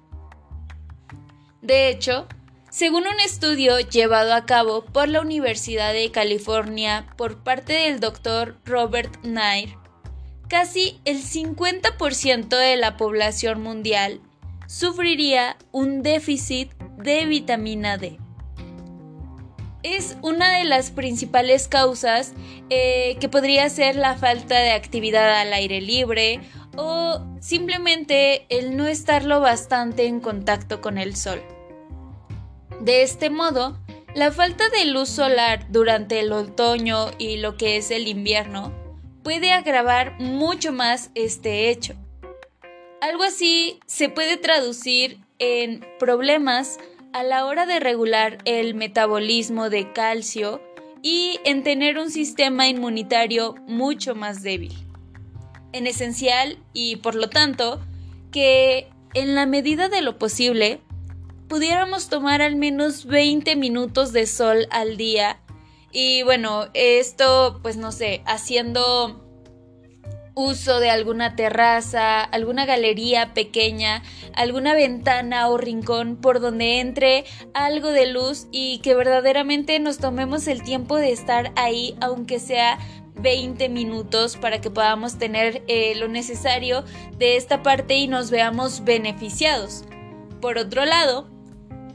De 1.61 1.89
hecho, 1.89 2.27
según 2.71 3.03
un 3.03 3.19
estudio 3.19 3.79
llevado 3.79 4.33
a 4.33 4.45
cabo 4.45 4.85
por 4.85 5.09
la 5.09 5.21
Universidad 5.21 5.93
de 5.93 6.09
California 6.09 7.05
por 7.17 7.43
parte 7.43 7.73
del 7.73 7.99
doctor 7.99 8.57
Robert 8.65 9.23
Nair, 9.23 9.75
casi 10.47 10.99
el 11.05 11.21
50% 11.21 12.47
de 12.47 12.77
la 12.77 12.97
población 12.97 13.61
mundial 13.61 14.21
sufriría 14.67 15.57
un 15.71 16.01
déficit 16.01 16.71
de 16.97 17.25
vitamina 17.25 17.97
D. 17.97 18.17
Es 19.83 20.15
una 20.21 20.57
de 20.57 20.63
las 20.63 20.91
principales 20.91 21.67
causas 21.67 22.33
eh, 22.69 23.17
que 23.19 23.27
podría 23.27 23.67
ser 23.69 23.95
la 23.95 24.15
falta 24.15 24.57
de 24.57 24.71
actividad 24.71 25.41
al 25.41 25.53
aire 25.53 25.81
libre 25.81 26.39
o 26.75 27.21
simplemente 27.39 28.45
el 28.49 28.77
no 28.77 28.87
estarlo 28.87 29.39
bastante 29.39 30.05
en 30.05 30.19
contacto 30.19 30.81
con 30.81 30.97
el 30.97 31.15
sol. 31.15 31.41
De 32.79 33.03
este 33.03 33.29
modo, 33.29 33.77
la 34.15 34.31
falta 34.31 34.67
de 34.69 34.85
luz 34.85 35.09
solar 35.09 35.67
durante 35.69 36.19
el 36.19 36.33
otoño 36.33 37.11
y 37.17 37.37
lo 37.37 37.55
que 37.55 37.77
es 37.77 37.91
el 37.91 38.07
invierno 38.07 38.73
puede 39.23 39.51
agravar 39.51 40.19
mucho 40.19 40.73
más 40.73 41.11
este 41.15 41.69
hecho. 41.69 41.93
Algo 43.01 43.23
así 43.23 43.79
se 43.85 44.09
puede 44.09 44.37
traducir 44.37 45.19
en 45.39 45.85
problemas 45.99 46.79
a 47.13 47.23
la 47.23 47.45
hora 47.45 47.65
de 47.65 47.79
regular 47.79 48.37
el 48.45 48.75
metabolismo 48.75 49.69
de 49.69 49.91
calcio 49.91 50.61
y 51.01 51.39
en 51.45 51.63
tener 51.63 51.97
un 51.97 52.11
sistema 52.11 52.67
inmunitario 52.67 53.55
mucho 53.67 54.15
más 54.15 54.43
débil. 54.43 54.73
En 55.73 55.87
esencial 55.87 56.57
y 56.73 56.97
por 56.97 57.15
lo 57.15 57.29
tanto 57.29 57.79
que 58.31 58.89
en 59.13 59.35
la 59.35 59.45
medida 59.45 59.89
de 59.89 60.01
lo 60.01 60.17
posible 60.17 60.79
pudiéramos 61.47 62.07
tomar 62.07 62.41
al 62.41 62.55
menos 62.55 63.05
20 63.05 63.55
minutos 63.55 64.13
de 64.13 64.25
sol 64.25 64.67
al 64.71 64.95
día. 64.97 65.41
Y 65.91 66.23
bueno, 66.23 66.67
esto, 66.73 67.59
pues 67.61 67.75
no 67.75 67.91
sé, 67.91 68.21
haciendo 68.25 69.21
uso 70.33 70.79
de 70.79 70.89
alguna 70.89 71.35
terraza, 71.35 72.21
alguna 72.21 72.65
galería 72.65 73.33
pequeña, 73.33 74.01
alguna 74.33 74.73
ventana 74.73 75.49
o 75.49 75.57
rincón 75.57 76.15
por 76.15 76.39
donde 76.39 76.79
entre 76.79 77.25
algo 77.53 77.89
de 77.89 78.07
luz 78.07 78.47
y 78.51 78.79
que 78.79 78.95
verdaderamente 78.95 79.77
nos 79.79 79.97
tomemos 79.97 80.47
el 80.47 80.63
tiempo 80.63 80.95
de 80.95 81.11
estar 81.11 81.51
ahí, 81.55 81.95
aunque 81.99 82.39
sea 82.39 82.79
20 83.15 83.69
minutos 83.69 84.37
para 84.37 84.61
que 84.61 84.69
podamos 84.69 85.17
tener 85.17 85.63
eh, 85.67 85.93
lo 85.95 86.07
necesario 86.07 86.83
de 87.17 87.37
esta 87.37 87.63
parte 87.63 87.95
y 87.95 88.07
nos 88.07 88.31
veamos 88.31 88.83
beneficiados. 88.83 89.85
Por 90.41 90.57
otro 90.57 90.85
lado, 90.85 91.29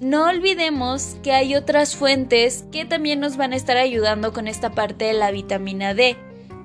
no 0.00 0.26
olvidemos 0.28 1.16
que 1.22 1.32
hay 1.32 1.54
otras 1.54 1.96
fuentes 1.96 2.64
que 2.70 2.84
también 2.84 3.18
nos 3.20 3.36
van 3.36 3.52
a 3.52 3.56
estar 3.56 3.76
ayudando 3.76 4.32
con 4.32 4.46
esta 4.46 4.72
parte 4.72 5.06
de 5.06 5.14
la 5.14 5.30
vitamina 5.30 5.94
D, 5.94 6.16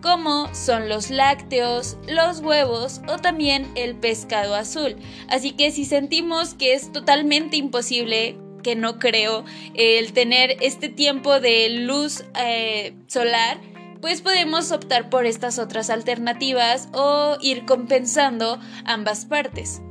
como 0.02 0.54
son 0.54 0.90
los 0.90 1.10
lácteos, 1.10 1.98
los 2.08 2.40
huevos 2.40 3.02
o 3.08 3.18
también 3.18 3.72
el 3.76 3.96
pescado 3.96 4.54
azul. 4.54 4.96
Así 5.30 5.52
que 5.52 5.72
si 5.72 5.86
sentimos 5.86 6.56
que 6.56 6.74
es 6.74 6.92
totalmente 6.92 7.56
imposible 7.56 8.38
que 8.64 8.76
no 8.76 9.00
creo 9.00 9.44
el 9.74 10.14
tener 10.14 10.58
este 10.62 10.90
tiempo 10.90 11.40
de 11.40 11.70
luz 11.70 12.24
eh, 12.40 12.94
solar, 13.08 13.60
pues 14.02 14.22
podemos 14.22 14.72
optar 14.72 15.10
por 15.10 15.26
estas 15.26 15.60
otras 15.60 15.90
alternativas 15.90 16.90
o 16.94 17.38
ir 17.40 17.66
compensando 17.66 18.60
ambas 18.84 19.26
partes. 19.26 19.82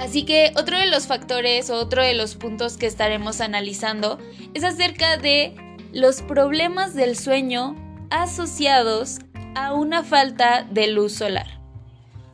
Así 0.00 0.24
que 0.24 0.52
otro 0.56 0.78
de 0.78 0.86
los 0.86 1.06
factores 1.06 1.70
o 1.70 1.76
otro 1.76 2.02
de 2.02 2.14
los 2.14 2.34
puntos 2.34 2.76
que 2.76 2.86
estaremos 2.86 3.40
analizando 3.40 4.18
es 4.54 4.64
acerca 4.64 5.16
de 5.16 5.54
los 5.92 6.22
problemas 6.22 6.94
del 6.94 7.16
sueño 7.16 7.76
asociados 8.10 9.18
a 9.54 9.74
una 9.74 10.02
falta 10.02 10.66
de 10.70 10.88
luz 10.88 11.12
solar. 11.12 11.60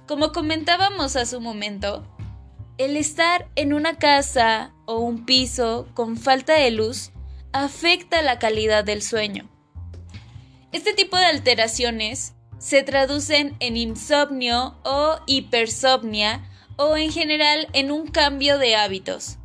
Como 0.07 0.33
comentábamos 0.33 1.17
hace 1.17 1.37
un 1.37 1.43
momento, 1.43 2.07
el 2.79 2.97
estar 2.97 3.49
en 3.57 3.75
una 3.75 3.99
casa 3.99 4.73
o 4.87 5.01
un 5.01 5.27
piso 5.27 5.89
con 5.95 6.17
falta 6.17 6.55
de 6.55 6.71
luz 6.71 7.11
afecta 7.53 8.23
la 8.23 8.39
calidad 8.39 8.85
del 8.85 9.03
sueño. 9.03 9.58
Este 10.71 10.93
tipo 10.93 11.17
de 11.17 11.25
alteraciones 11.25 12.35
se 12.59 12.83
traducen 12.83 13.57
en 13.61 13.77
insomnio 13.77 14.77
o 14.85 15.19
hipersomnia 15.27 16.45
o 16.77 16.97
en 16.97 17.11
general 17.11 17.69
en 17.73 17.91
un 17.91 18.07
cambio 18.07 18.59
de 18.59 18.77
hábitos, 18.77 19.39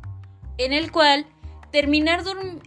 en 0.58 0.72
el 0.72 0.92
cual 0.92 1.26
terminar 1.72 2.22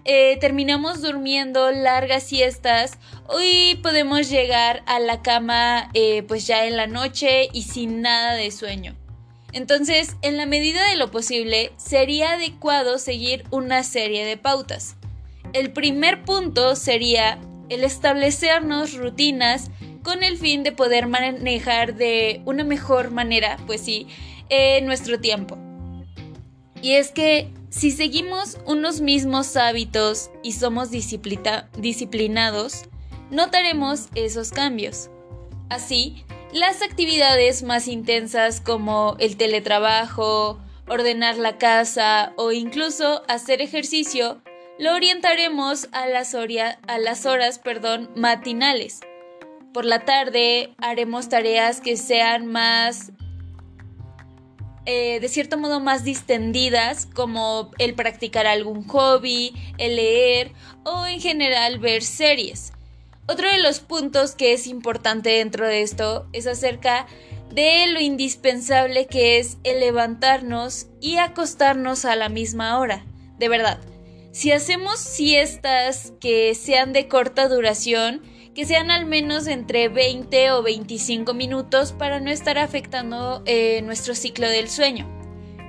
eh, 0.06 0.38
terminamos 0.42 1.02
durmiendo 1.02 1.72
largas 1.72 2.24
siestas 2.24 2.98
y 3.40 3.76
podemos 3.76 4.30
llegar 4.30 4.84
a 4.88 5.00
la 5.00 5.22
cama 5.22 5.90
eh, 5.94 6.24
pues 6.24 6.48
ya 6.48 6.66
en 6.66 6.78
la 6.78 6.88
noche 6.88 7.50
y 7.54 7.64
sin 7.64 8.02
nada 8.02 8.34
de 8.34 8.52
sueño. 8.52 8.96
Entonces, 9.54 10.18
en 10.24 10.36
la 10.36 10.46
medida 10.46 10.90
de 10.90 10.98
lo 10.98 11.10
posible, 11.10 11.72
sería 11.78 12.34
adecuado 12.34 12.98
seguir 12.98 13.46
una 13.50 13.84
serie 13.84 14.26
de 14.26 14.36
pautas. 14.36 14.96
El 15.54 15.72
primer 15.72 16.24
punto 16.24 16.76
sería 16.76 17.40
el 17.70 17.84
establecernos 17.84 18.94
rutinas 18.94 19.72
con 20.04 20.24
el 20.24 20.38
fin 20.38 20.64
de 20.64 20.72
poder 20.72 21.08
manejar 21.08 21.96
de 21.96 22.42
una 22.46 22.64
mejor 22.64 23.12
manera, 23.12 23.58
pues 23.68 23.82
sí, 23.82 24.08
en 24.50 24.86
nuestro 24.86 25.20
tiempo. 25.20 25.58
Y 26.82 26.94
es 26.94 27.12
que 27.12 27.52
si 27.70 27.92
seguimos 27.92 28.58
unos 28.66 29.02
mismos 29.02 29.58
hábitos 29.58 30.32
y 30.44 30.54
somos 30.54 30.90
disciplinados, 30.92 32.86
notaremos 33.30 34.08
esos 34.16 34.52
cambios. 34.52 35.10
Así, 35.70 36.24
las 36.54 36.82
actividades 36.82 37.64
más 37.64 37.88
intensas 37.88 38.62
como 38.62 39.18
el 39.20 39.36
teletrabajo, 39.36 40.60
ordenar 40.88 41.38
la 41.38 41.58
casa 41.58 42.32
o 42.38 42.54
incluso 42.54 43.24
hacer 43.28 43.62
ejercicio 43.62 44.42
lo 44.80 44.94
orientaremos 44.94 45.90
a 45.92 46.08
las, 46.08 46.34
horas 47.26 47.60
perdón, 47.60 48.10
matinales. 48.16 49.00
Por 49.74 49.86
la 49.86 50.06
tarde 50.06 50.74
haremos 50.78 51.30
tareas 51.30 51.82
que 51.82 51.98
sean 51.98 52.46
más, 52.48 53.12
eh, 54.86 55.20
de 55.20 55.28
cierto 55.30 55.58
modo, 55.58 55.80
más 55.80 56.04
distendidas, 56.04 57.06
como 57.06 57.72
el 57.78 57.96
practicar 57.96 58.48
algún 58.48 58.88
hobby, 58.88 59.54
el 59.78 59.96
leer 59.96 60.52
o 60.84 61.06
en 61.06 61.20
general 61.20 61.80
ver 61.80 62.04
series. 62.04 62.74
Otro 63.28 63.50
de 63.52 63.60
los 63.60 63.80
puntos 63.80 64.36
que 64.36 64.54
es 64.54 64.68
importante 64.68 65.30
dentro 65.32 65.68
de 65.68 65.82
esto 65.82 66.28
es 66.32 66.48
acerca 66.48 67.08
de 67.52 67.88
lo 67.88 68.00
indispensable 68.00 69.08
que 69.08 69.40
es 69.40 69.58
el 69.64 69.80
levantarnos 69.80 70.88
y 71.02 71.18
acostarnos 71.18 72.06
a 72.06 72.16
la 72.16 72.30
misma 72.30 72.80
hora. 72.80 73.06
De 73.38 73.50
verdad, 73.50 73.80
si 74.38 74.52
hacemos 74.52 75.00
siestas 75.00 76.14
que 76.20 76.54
sean 76.54 76.94
de 76.94 77.08
corta 77.08 77.48
duración, 77.48 78.22
que 78.54 78.68
sean 78.68 78.92
al 78.92 79.08
menos 79.08 79.48
entre 79.48 79.90
20 79.90 80.52
o 80.52 80.62
25 80.62 81.34
minutos 81.34 81.92
para 81.92 82.20
no 82.20 82.30
estar 82.30 82.60
afectando 82.60 83.42
eh, 83.48 83.82
nuestro 83.82 84.14
ciclo 84.14 84.48
del 84.48 84.70
sueño. 84.70 85.08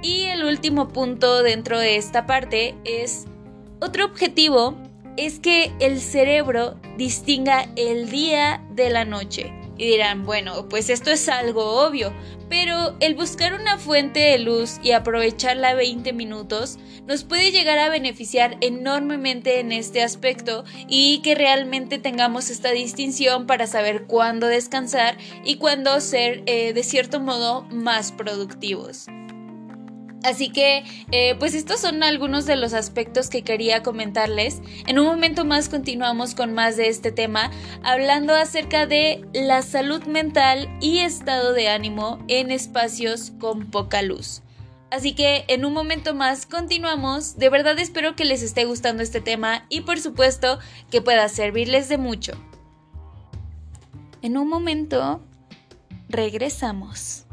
Y 0.02 0.24
el 0.24 0.44
último 0.44 0.88
punto 0.88 1.42
dentro 1.42 1.78
de 1.78 1.96
esta 1.96 2.26
parte 2.26 2.74
es 2.84 3.24
otro 3.80 4.04
objetivo 4.04 4.76
es 5.16 5.40
que 5.40 5.72
el 5.80 5.98
cerebro 5.98 6.78
distinga 6.98 7.70
el 7.74 8.10
día 8.10 8.62
de 8.72 8.90
la 8.90 9.06
noche. 9.06 9.57
Y 9.78 9.86
dirán, 9.86 10.26
bueno, 10.26 10.68
pues 10.68 10.90
esto 10.90 11.10
es 11.10 11.28
algo 11.28 11.86
obvio, 11.86 12.12
pero 12.48 12.96
el 13.00 13.14
buscar 13.14 13.54
una 13.54 13.78
fuente 13.78 14.18
de 14.18 14.38
luz 14.38 14.80
y 14.82 14.90
aprovecharla 14.90 15.74
20 15.74 16.12
minutos 16.12 16.78
nos 17.06 17.22
puede 17.24 17.52
llegar 17.52 17.78
a 17.78 17.88
beneficiar 17.88 18.56
enormemente 18.60 19.60
en 19.60 19.70
este 19.70 20.02
aspecto 20.02 20.64
y 20.88 21.20
que 21.22 21.36
realmente 21.36 21.98
tengamos 21.98 22.50
esta 22.50 22.72
distinción 22.72 23.46
para 23.46 23.66
saber 23.66 24.04
cuándo 24.04 24.48
descansar 24.48 25.16
y 25.44 25.56
cuándo 25.56 26.00
ser 26.00 26.42
eh, 26.46 26.72
de 26.72 26.82
cierto 26.82 27.20
modo 27.20 27.62
más 27.70 28.10
productivos. 28.12 29.06
Así 30.28 30.50
que, 30.50 30.84
eh, 31.10 31.36
pues 31.38 31.54
estos 31.54 31.80
son 31.80 32.02
algunos 32.02 32.44
de 32.44 32.56
los 32.56 32.74
aspectos 32.74 33.30
que 33.30 33.42
quería 33.42 33.82
comentarles. 33.82 34.60
En 34.86 34.98
un 34.98 35.06
momento 35.06 35.46
más 35.46 35.70
continuamos 35.70 36.34
con 36.34 36.52
más 36.52 36.76
de 36.76 36.88
este 36.88 37.12
tema, 37.12 37.50
hablando 37.82 38.34
acerca 38.34 38.84
de 38.84 39.24
la 39.32 39.62
salud 39.62 40.02
mental 40.04 40.68
y 40.82 40.98
estado 40.98 41.54
de 41.54 41.70
ánimo 41.70 42.22
en 42.28 42.50
espacios 42.50 43.32
con 43.40 43.70
poca 43.70 44.02
luz. 44.02 44.42
Así 44.90 45.14
que 45.14 45.46
en 45.48 45.64
un 45.64 45.72
momento 45.72 46.14
más 46.14 46.44
continuamos. 46.44 47.38
De 47.38 47.48
verdad 47.48 47.78
espero 47.78 48.14
que 48.14 48.26
les 48.26 48.42
esté 48.42 48.66
gustando 48.66 49.02
este 49.02 49.22
tema 49.22 49.64
y 49.70 49.80
por 49.80 49.98
supuesto 49.98 50.58
que 50.90 51.00
pueda 51.00 51.30
servirles 51.30 51.88
de 51.88 51.96
mucho. 51.96 52.32
En 54.20 54.36
un 54.36 54.48
momento 54.48 55.22
regresamos. 56.10 57.27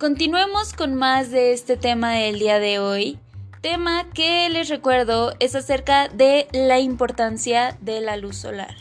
Continuemos 0.00 0.72
con 0.72 0.94
más 0.94 1.30
de 1.30 1.52
este 1.52 1.76
tema 1.76 2.12
del 2.12 2.38
día 2.38 2.58
de 2.58 2.78
hoy. 2.78 3.18
Tema 3.60 4.08
que 4.14 4.48
les 4.48 4.70
recuerdo 4.70 5.34
es 5.40 5.54
acerca 5.54 6.08
de 6.08 6.48
la 6.54 6.78
importancia 6.80 7.76
de 7.82 8.00
la 8.00 8.16
luz 8.16 8.36
solar. 8.36 8.74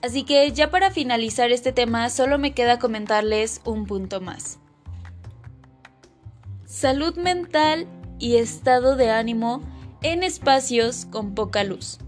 Así 0.00 0.22
que 0.22 0.50
ya 0.52 0.70
para 0.70 0.90
finalizar 0.90 1.50
este 1.50 1.72
tema 1.72 2.08
solo 2.08 2.38
me 2.38 2.54
queda 2.54 2.78
comentarles 2.78 3.60
un 3.66 3.84
punto 3.84 4.22
más. 4.22 4.58
Salud 6.64 7.18
mental 7.18 7.86
y 8.18 8.36
estado 8.36 8.96
de 8.96 9.10
ánimo 9.10 9.60
en 10.00 10.22
espacios 10.22 11.04
con 11.04 11.34
poca 11.34 11.64
luz. 11.64 11.98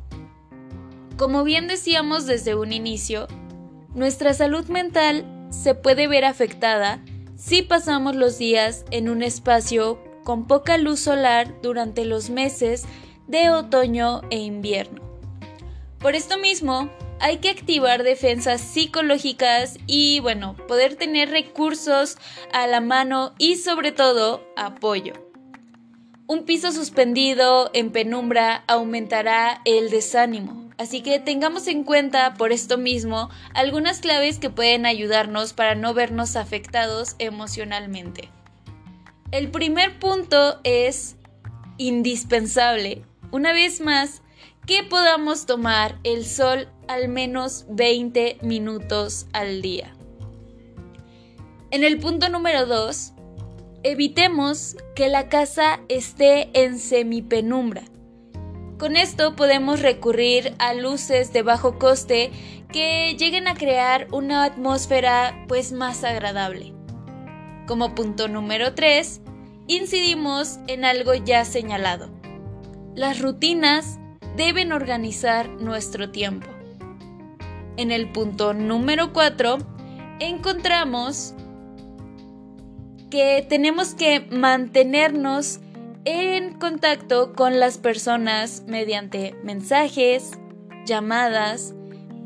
Como 1.19 1.45
bien 1.45 1.69
decíamos 1.69 2.25
desde 2.25 2.55
un 2.55 2.73
inicio, 2.73 3.29
nuestra 3.95 4.33
salud 4.33 4.69
mental 4.69 5.27
se 5.51 5.75
puede 5.75 6.09
ver 6.09 6.25
afectada 6.25 6.99
si 7.43 7.63
pasamos 7.63 8.15
los 8.15 8.39
días 8.39 8.85
en 8.93 9.09
un 9.09 9.21
espacio 9.23 9.99
con 10.23 10.47
poca 10.47 10.79
luz 10.79 11.01
solar 11.01 11.61
durante 11.61 12.05
los 12.05 12.31
meses 12.31 12.85
de 13.27 13.51
otoño 13.51 14.21
e 14.31 14.39
invierno. 14.39 15.03
Por 15.99 16.15
esto 16.15 16.39
mismo, 16.39 16.89
hay 17.19 17.39
que 17.39 17.51
activar 17.51 18.05
defensas 18.05 18.61
psicológicas 18.61 19.79
y, 19.89 20.21
bueno, 20.21 20.57
poder 20.69 20.95
tener 20.95 21.31
recursos 21.31 22.17
a 22.53 22.69
la 22.69 22.81
mano 22.81 23.35
y 23.39 23.57
sobre 23.57 23.91
todo 23.91 24.45
apoyo. 24.57 25.15
Un 26.29 26.45
piso 26.45 26.71
suspendido 26.71 27.71
en 27.75 27.91
penumbra 27.91 28.63
aumentará 28.69 29.61
el 29.65 29.91
desánimo, 29.91 30.71
Así 30.83 31.01
que 31.01 31.21
tengamos 31.21 31.69
en 31.69 31.85
cuenta 31.85 32.35
por 32.35 32.51
esto 32.51 32.77
mismo 32.77 33.31
algunas 33.55 34.01
claves 34.01 34.41
que 34.41 34.51
pueden 34.51 34.85
ayudarnos 34.85 35.53
para 35.53 35.77
no 35.77 35.95
vernos 35.95 36.35
afectados 36.35 37.15
emocionalmente. 37.21 38.31
El 39.31 39.53
primer 39.53 40.01
punto 40.01 40.59
es 40.65 41.15
indispensable, 41.79 43.05
una 43.31 43.53
vez 43.53 43.81
más, 43.81 44.23
que 44.67 44.83
podamos 44.83 45.47
tomar 45.47 46.01
el 46.03 46.27
sol 46.27 46.69
al 46.89 47.09
menos 47.09 47.65
20 47.69 48.39
minutos 48.43 49.29
al 49.33 49.63
día. 49.63 49.95
En 51.71 51.85
el 51.85 52.01
punto 52.01 52.29
número 52.29 52.67
2, 52.67 53.13
evitemos 53.85 54.77
que 54.97 55.09
la 55.09 55.29
casa 55.29 55.79
esté 55.89 56.51
en 56.61 56.81
semipenumbra. 56.81 57.85
Con 58.83 58.97
esto 58.97 59.37
podemos 59.37 59.81
recurrir 59.81 60.57
a 60.59 60.75
luces 60.75 61.33
de 61.33 61.43
bajo 61.43 61.79
coste 61.79 62.33
que 62.73 63.15
lleguen 63.17 63.47
a 63.47 63.55
crear 63.55 64.09
una 64.11 64.43
atmósfera 64.43 65.45
pues 65.47 65.71
más 65.71 66.03
agradable. 66.03 66.75
Como 67.69 67.95
punto 67.95 68.27
número 68.27 68.75
3, 68.75 69.21
incidimos 69.69 70.59
en 70.67 70.85
algo 70.85 71.15
ya 71.15 71.45
señalado. 71.45 72.11
Las 72.97 73.21
rutinas 73.21 74.01
deben 74.37 74.73
organizar 74.73 75.49
nuestro 75.49 76.11
tiempo. 76.11 76.49
En 77.77 77.93
el 77.93 78.11
punto 78.11 78.53
número 78.53 79.13
4, 79.13 79.59
encontramos 80.19 81.35
que 83.11 83.47
tenemos 83.49 83.95
que 83.95 84.27
mantenernos 84.33 85.61
en 86.05 86.55
contacto 86.59 87.33
con 87.33 87.61
las 87.61 87.79
personas 87.79 88.65
mediante 88.67 89.35
mensajes, 89.43 90.33
llamadas, 90.85 91.75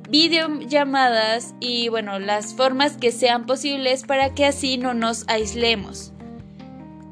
videollamadas 0.09 1.55
y 1.61 1.89
bueno, 1.89 2.19
las 2.19 2.55
formas 2.55 2.97
que 2.97 3.13
sean 3.13 3.47
posibles 3.47 4.05
para 4.05 4.35
que 4.35 4.47
así 4.47 4.79
no 4.79 4.95
nos 4.95 5.29
aislemos. 5.29 6.13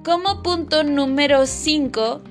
Como 0.04 0.42
punto 0.42 0.84
número 0.84 1.46
5 1.46 2.22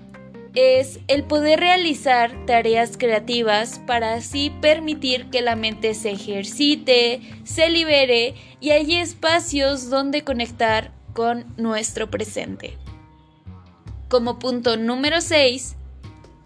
es 0.56 1.00
el 1.08 1.24
poder 1.24 1.60
realizar 1.60 2.46
tareas 2.46 2.98
creativas 2.98 3.80
para 3.88 4.14
así 4.14 4.52
permitir 4.62 5.30
que 5.32 5.42
la 5.42 5.56
mente 5.56 5.96
se 5.96 6.12
ejercite, 6.12 7.22
se 7.44 7.70
libere 7.70 8.36
y 8.60 8.70
hay 8.72 8.96
espacios 8.96 9.90
donde 9.90 10.24
conectar 10.24 10.92
con 11.14 11.46
nuestro 11.58 12.10
presente. 12.10 12.78
Como 14.14 14.38
punto 14.38 14.78
número 14.78 15.22
6, 15.22 15.76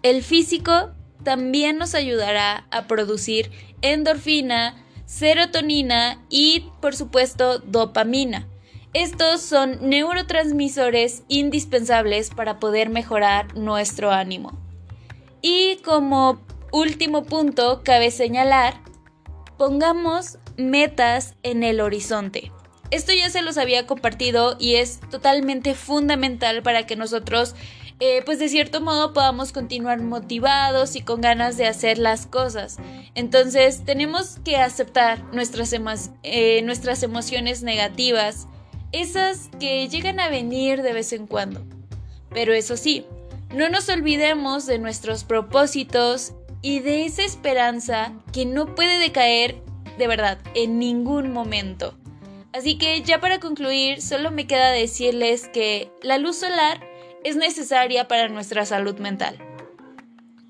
el 0.02 0.22
físico 0.22 0.88
también 1.22 1.76
nos 1.76 1.94
ayudará 1.94 2.66
a 2.70 2.86
producir 2.86 3.50
endorfina, 3.82 4.82
serotonina 5.04 6.24
y, 6.30 6.64
por 6.80 6.96
supuesto, 6.96 7.58
dopamina. 7.58 8.48
Estos 8.94 9.42
son 9.42 9.86
neurotransmisores 9.86 11.24
indispensables 11.28 12.30
para 12.30 12.58
poder 12.58 12.88
mejorar 12.88 13.54
nuestro 13.54 14.12
ánimo. 14.12 14.58
Y 15.42 15.76
como 15.84 16.40
último 16.72 17.24
punto, 17.24 17.82
cabe 17.84 18.10
señalar, 18.10 18.80
pongamos 19.58 20.38
metas 20.56 21.34
en 21.42 21.62
el 21.64 21.82
horizonte. 21.82 22.50
Esto 22.90 23.12
ya 23.12 23.28
se 23.30 23.42
los 23.42 23.58
había 23.58 23.86
compartido 23.86 24.56
y 24.58 24.76
es 24.76 25.00
totalmente 25.10 25.74
fundamental 25.74 26.62
para 26.62 26.86
que 26.86 26.96
nosotros 26.96 27.54
eh, 28.00 28.22
pues 28.24 28.38
de 28.38 28.48
cierto 28.48 28.80
modo 28.80 29.12
podamos 29.12 29.50
continuar 29.50 30.00
motivados 30.00 30.94
y 30.94 31.00
con 31.00 31.20
ganas 31.20 31.56
de 31.56 31.66
hacer 31.66 31.98
las 31.98 32.26
cosas. 32.26 32.76
Entonces 33.16 33.84
tenemos 33.84 34.38
que 34.44 34.56
aceptar 34.56 35.24
nuestras, 35.34 35.74
eh, 36.22 36.62
nuestras 36.62 37.02
emociones 37.02 37.64
negativas, 37.64 38.46
esas 38.92 39.50
que 39.58 39.88
llegan 39.88 40.20
a 40.20 40.28
venir 40.28 40.82
de 40.82 40.92
vez 40.92 41.12
en 41.12 41.26
cuando. 41.26 41.66
Pero 42.30 42.52
eso 42.52 42.76
sí, 42.76 43.04
no 43.52 43.68
nos 43.68 43.88
olvidemos 43.88 44.66
de 44.66 44.78
nuestros 44.78 45.24
propósitos 45.24 46.34
y 46.62 46.78
de 46.78 47.04
esa 47.04 47.24
esperanza 47.24 48.12
que 48.32 48.46
no 48.46 48.76
puede 48.76 49.00
decaer 49.00 49.60
de 49.98 50.06
verdad 50.06 50.38
en 50.54 50.78
ningún 50.78 51.32
momento. 51.32 51.98
Así 52.58 52.76
que 52.76 53.02
ya 53.02 53.20
para 53.20 53.38
concluir, 53.38 54.02
solo 54.02 54.32
me 54.32 54.48
queda 54.48 54.72
decirles 54.72 55.46
que 55.46 55.92
la 56.02 56.18
luz 56.18 56.38
solar 56.38 56.84
es 57.22 57.36
necesaria 57.36 58.08
para 58.08 58.28
nuestra 58.28 58.66
salud 58.66 58.98
mental. 58.98 59.38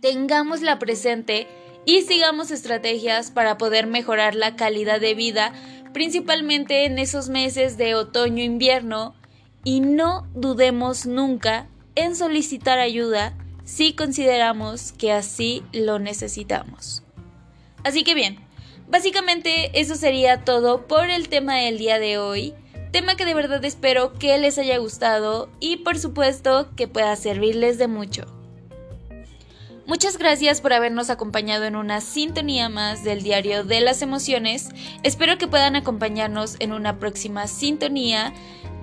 Tengámosla 0.00 0.78
presente 0.78 1.48
y 1.84 2.00
sigamos 2.00 2.50
estrategias 2.50 3.30
para 3.30 3.58
poder 3.58 3.86
mejorar 3.86 4.34
la 4.34 4.56
calidad 4.56 5.02
de 5.02 5.12
vida, 5.12 5.52
principalmente 5.92 6.86
en 6.86 6.98
esos 6.98 7.28
meses 7.28 7.76
de 7.76 7.94
otoño-invierno, 7.94 9.14
y 9.62 9.80
no 9.80 10.26
dudemos 10.34 11.04
nunca 11.04 11.68
en 11.94 12.16
solicitar 12.16 12.78
ayuda 12.78 13.36
si 13.64 13.92
consideramos 13.92 14.92
que 14.92 15.12
así 15.12 15.62
lo 15.74 15.98
necesitamos. 15.98 17.02
Así 17.84 18.02
que 18.02 18.14
bien, 18.14 18.47
básicamente 18.90 19.78
eso 19.78 19.94
sería 19.94 20.44
todo 20.44 20.86
por 20.86 21.10
el 21.10 21.28
tema 21.28 21.56
del 21.56 21.78
día 21.78 21.98
de 21.98 22.18
hoy, 22.18 22.54
tema 22.90 23.16
que 23.16 23.24
de 23.24 23.34
verdad 23.34 23.64
espero 23.64 24.14
que 24.14 24.36
les 24.38 24.58
haya 24.58 24.78
gustado 24.78 25.50
y 25.60 25.78
por 25.78 25.98
supuesto 25.98 26.70
que 26.76 26.88
pueda 26.88 27.14
servirles 27.16 27.78
de 27.78 27.88
mucho. 27.88 28.24
Muchas 29.88 30.18
gracias 30.18 30.60
por 30.60 30.74
habernos 30.74 31.08
acompañado 31.08 31.64
en 31.64 31.74
una 31.74 32.02
sintonía 32.02 32.68
más 32.68 33.04
del 33.04 33.22
diario 33.22 33.64
de 33.64 33.80
las 33.80 34.02
emociones. 34.02 34.68
Espero 35.02 35.38
que 35.38 35.48
puedan 35.48 35.76
acompañarnos 35.76 36.56
en 36.58 36.72
una 36.72 36.98
próxima 36.98 37.46
sintonía. 37.46 38.34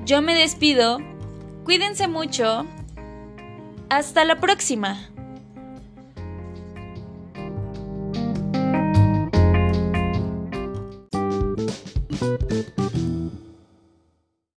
Yo 0.03 0.23
me 0.23 0.33
despido. 0.33 0.97
Cuídense 1.63 2.07
mucho 2.07 2.65
hasta 3.89 4.25
la 4.25 4.37
próxima. 4.37 5.14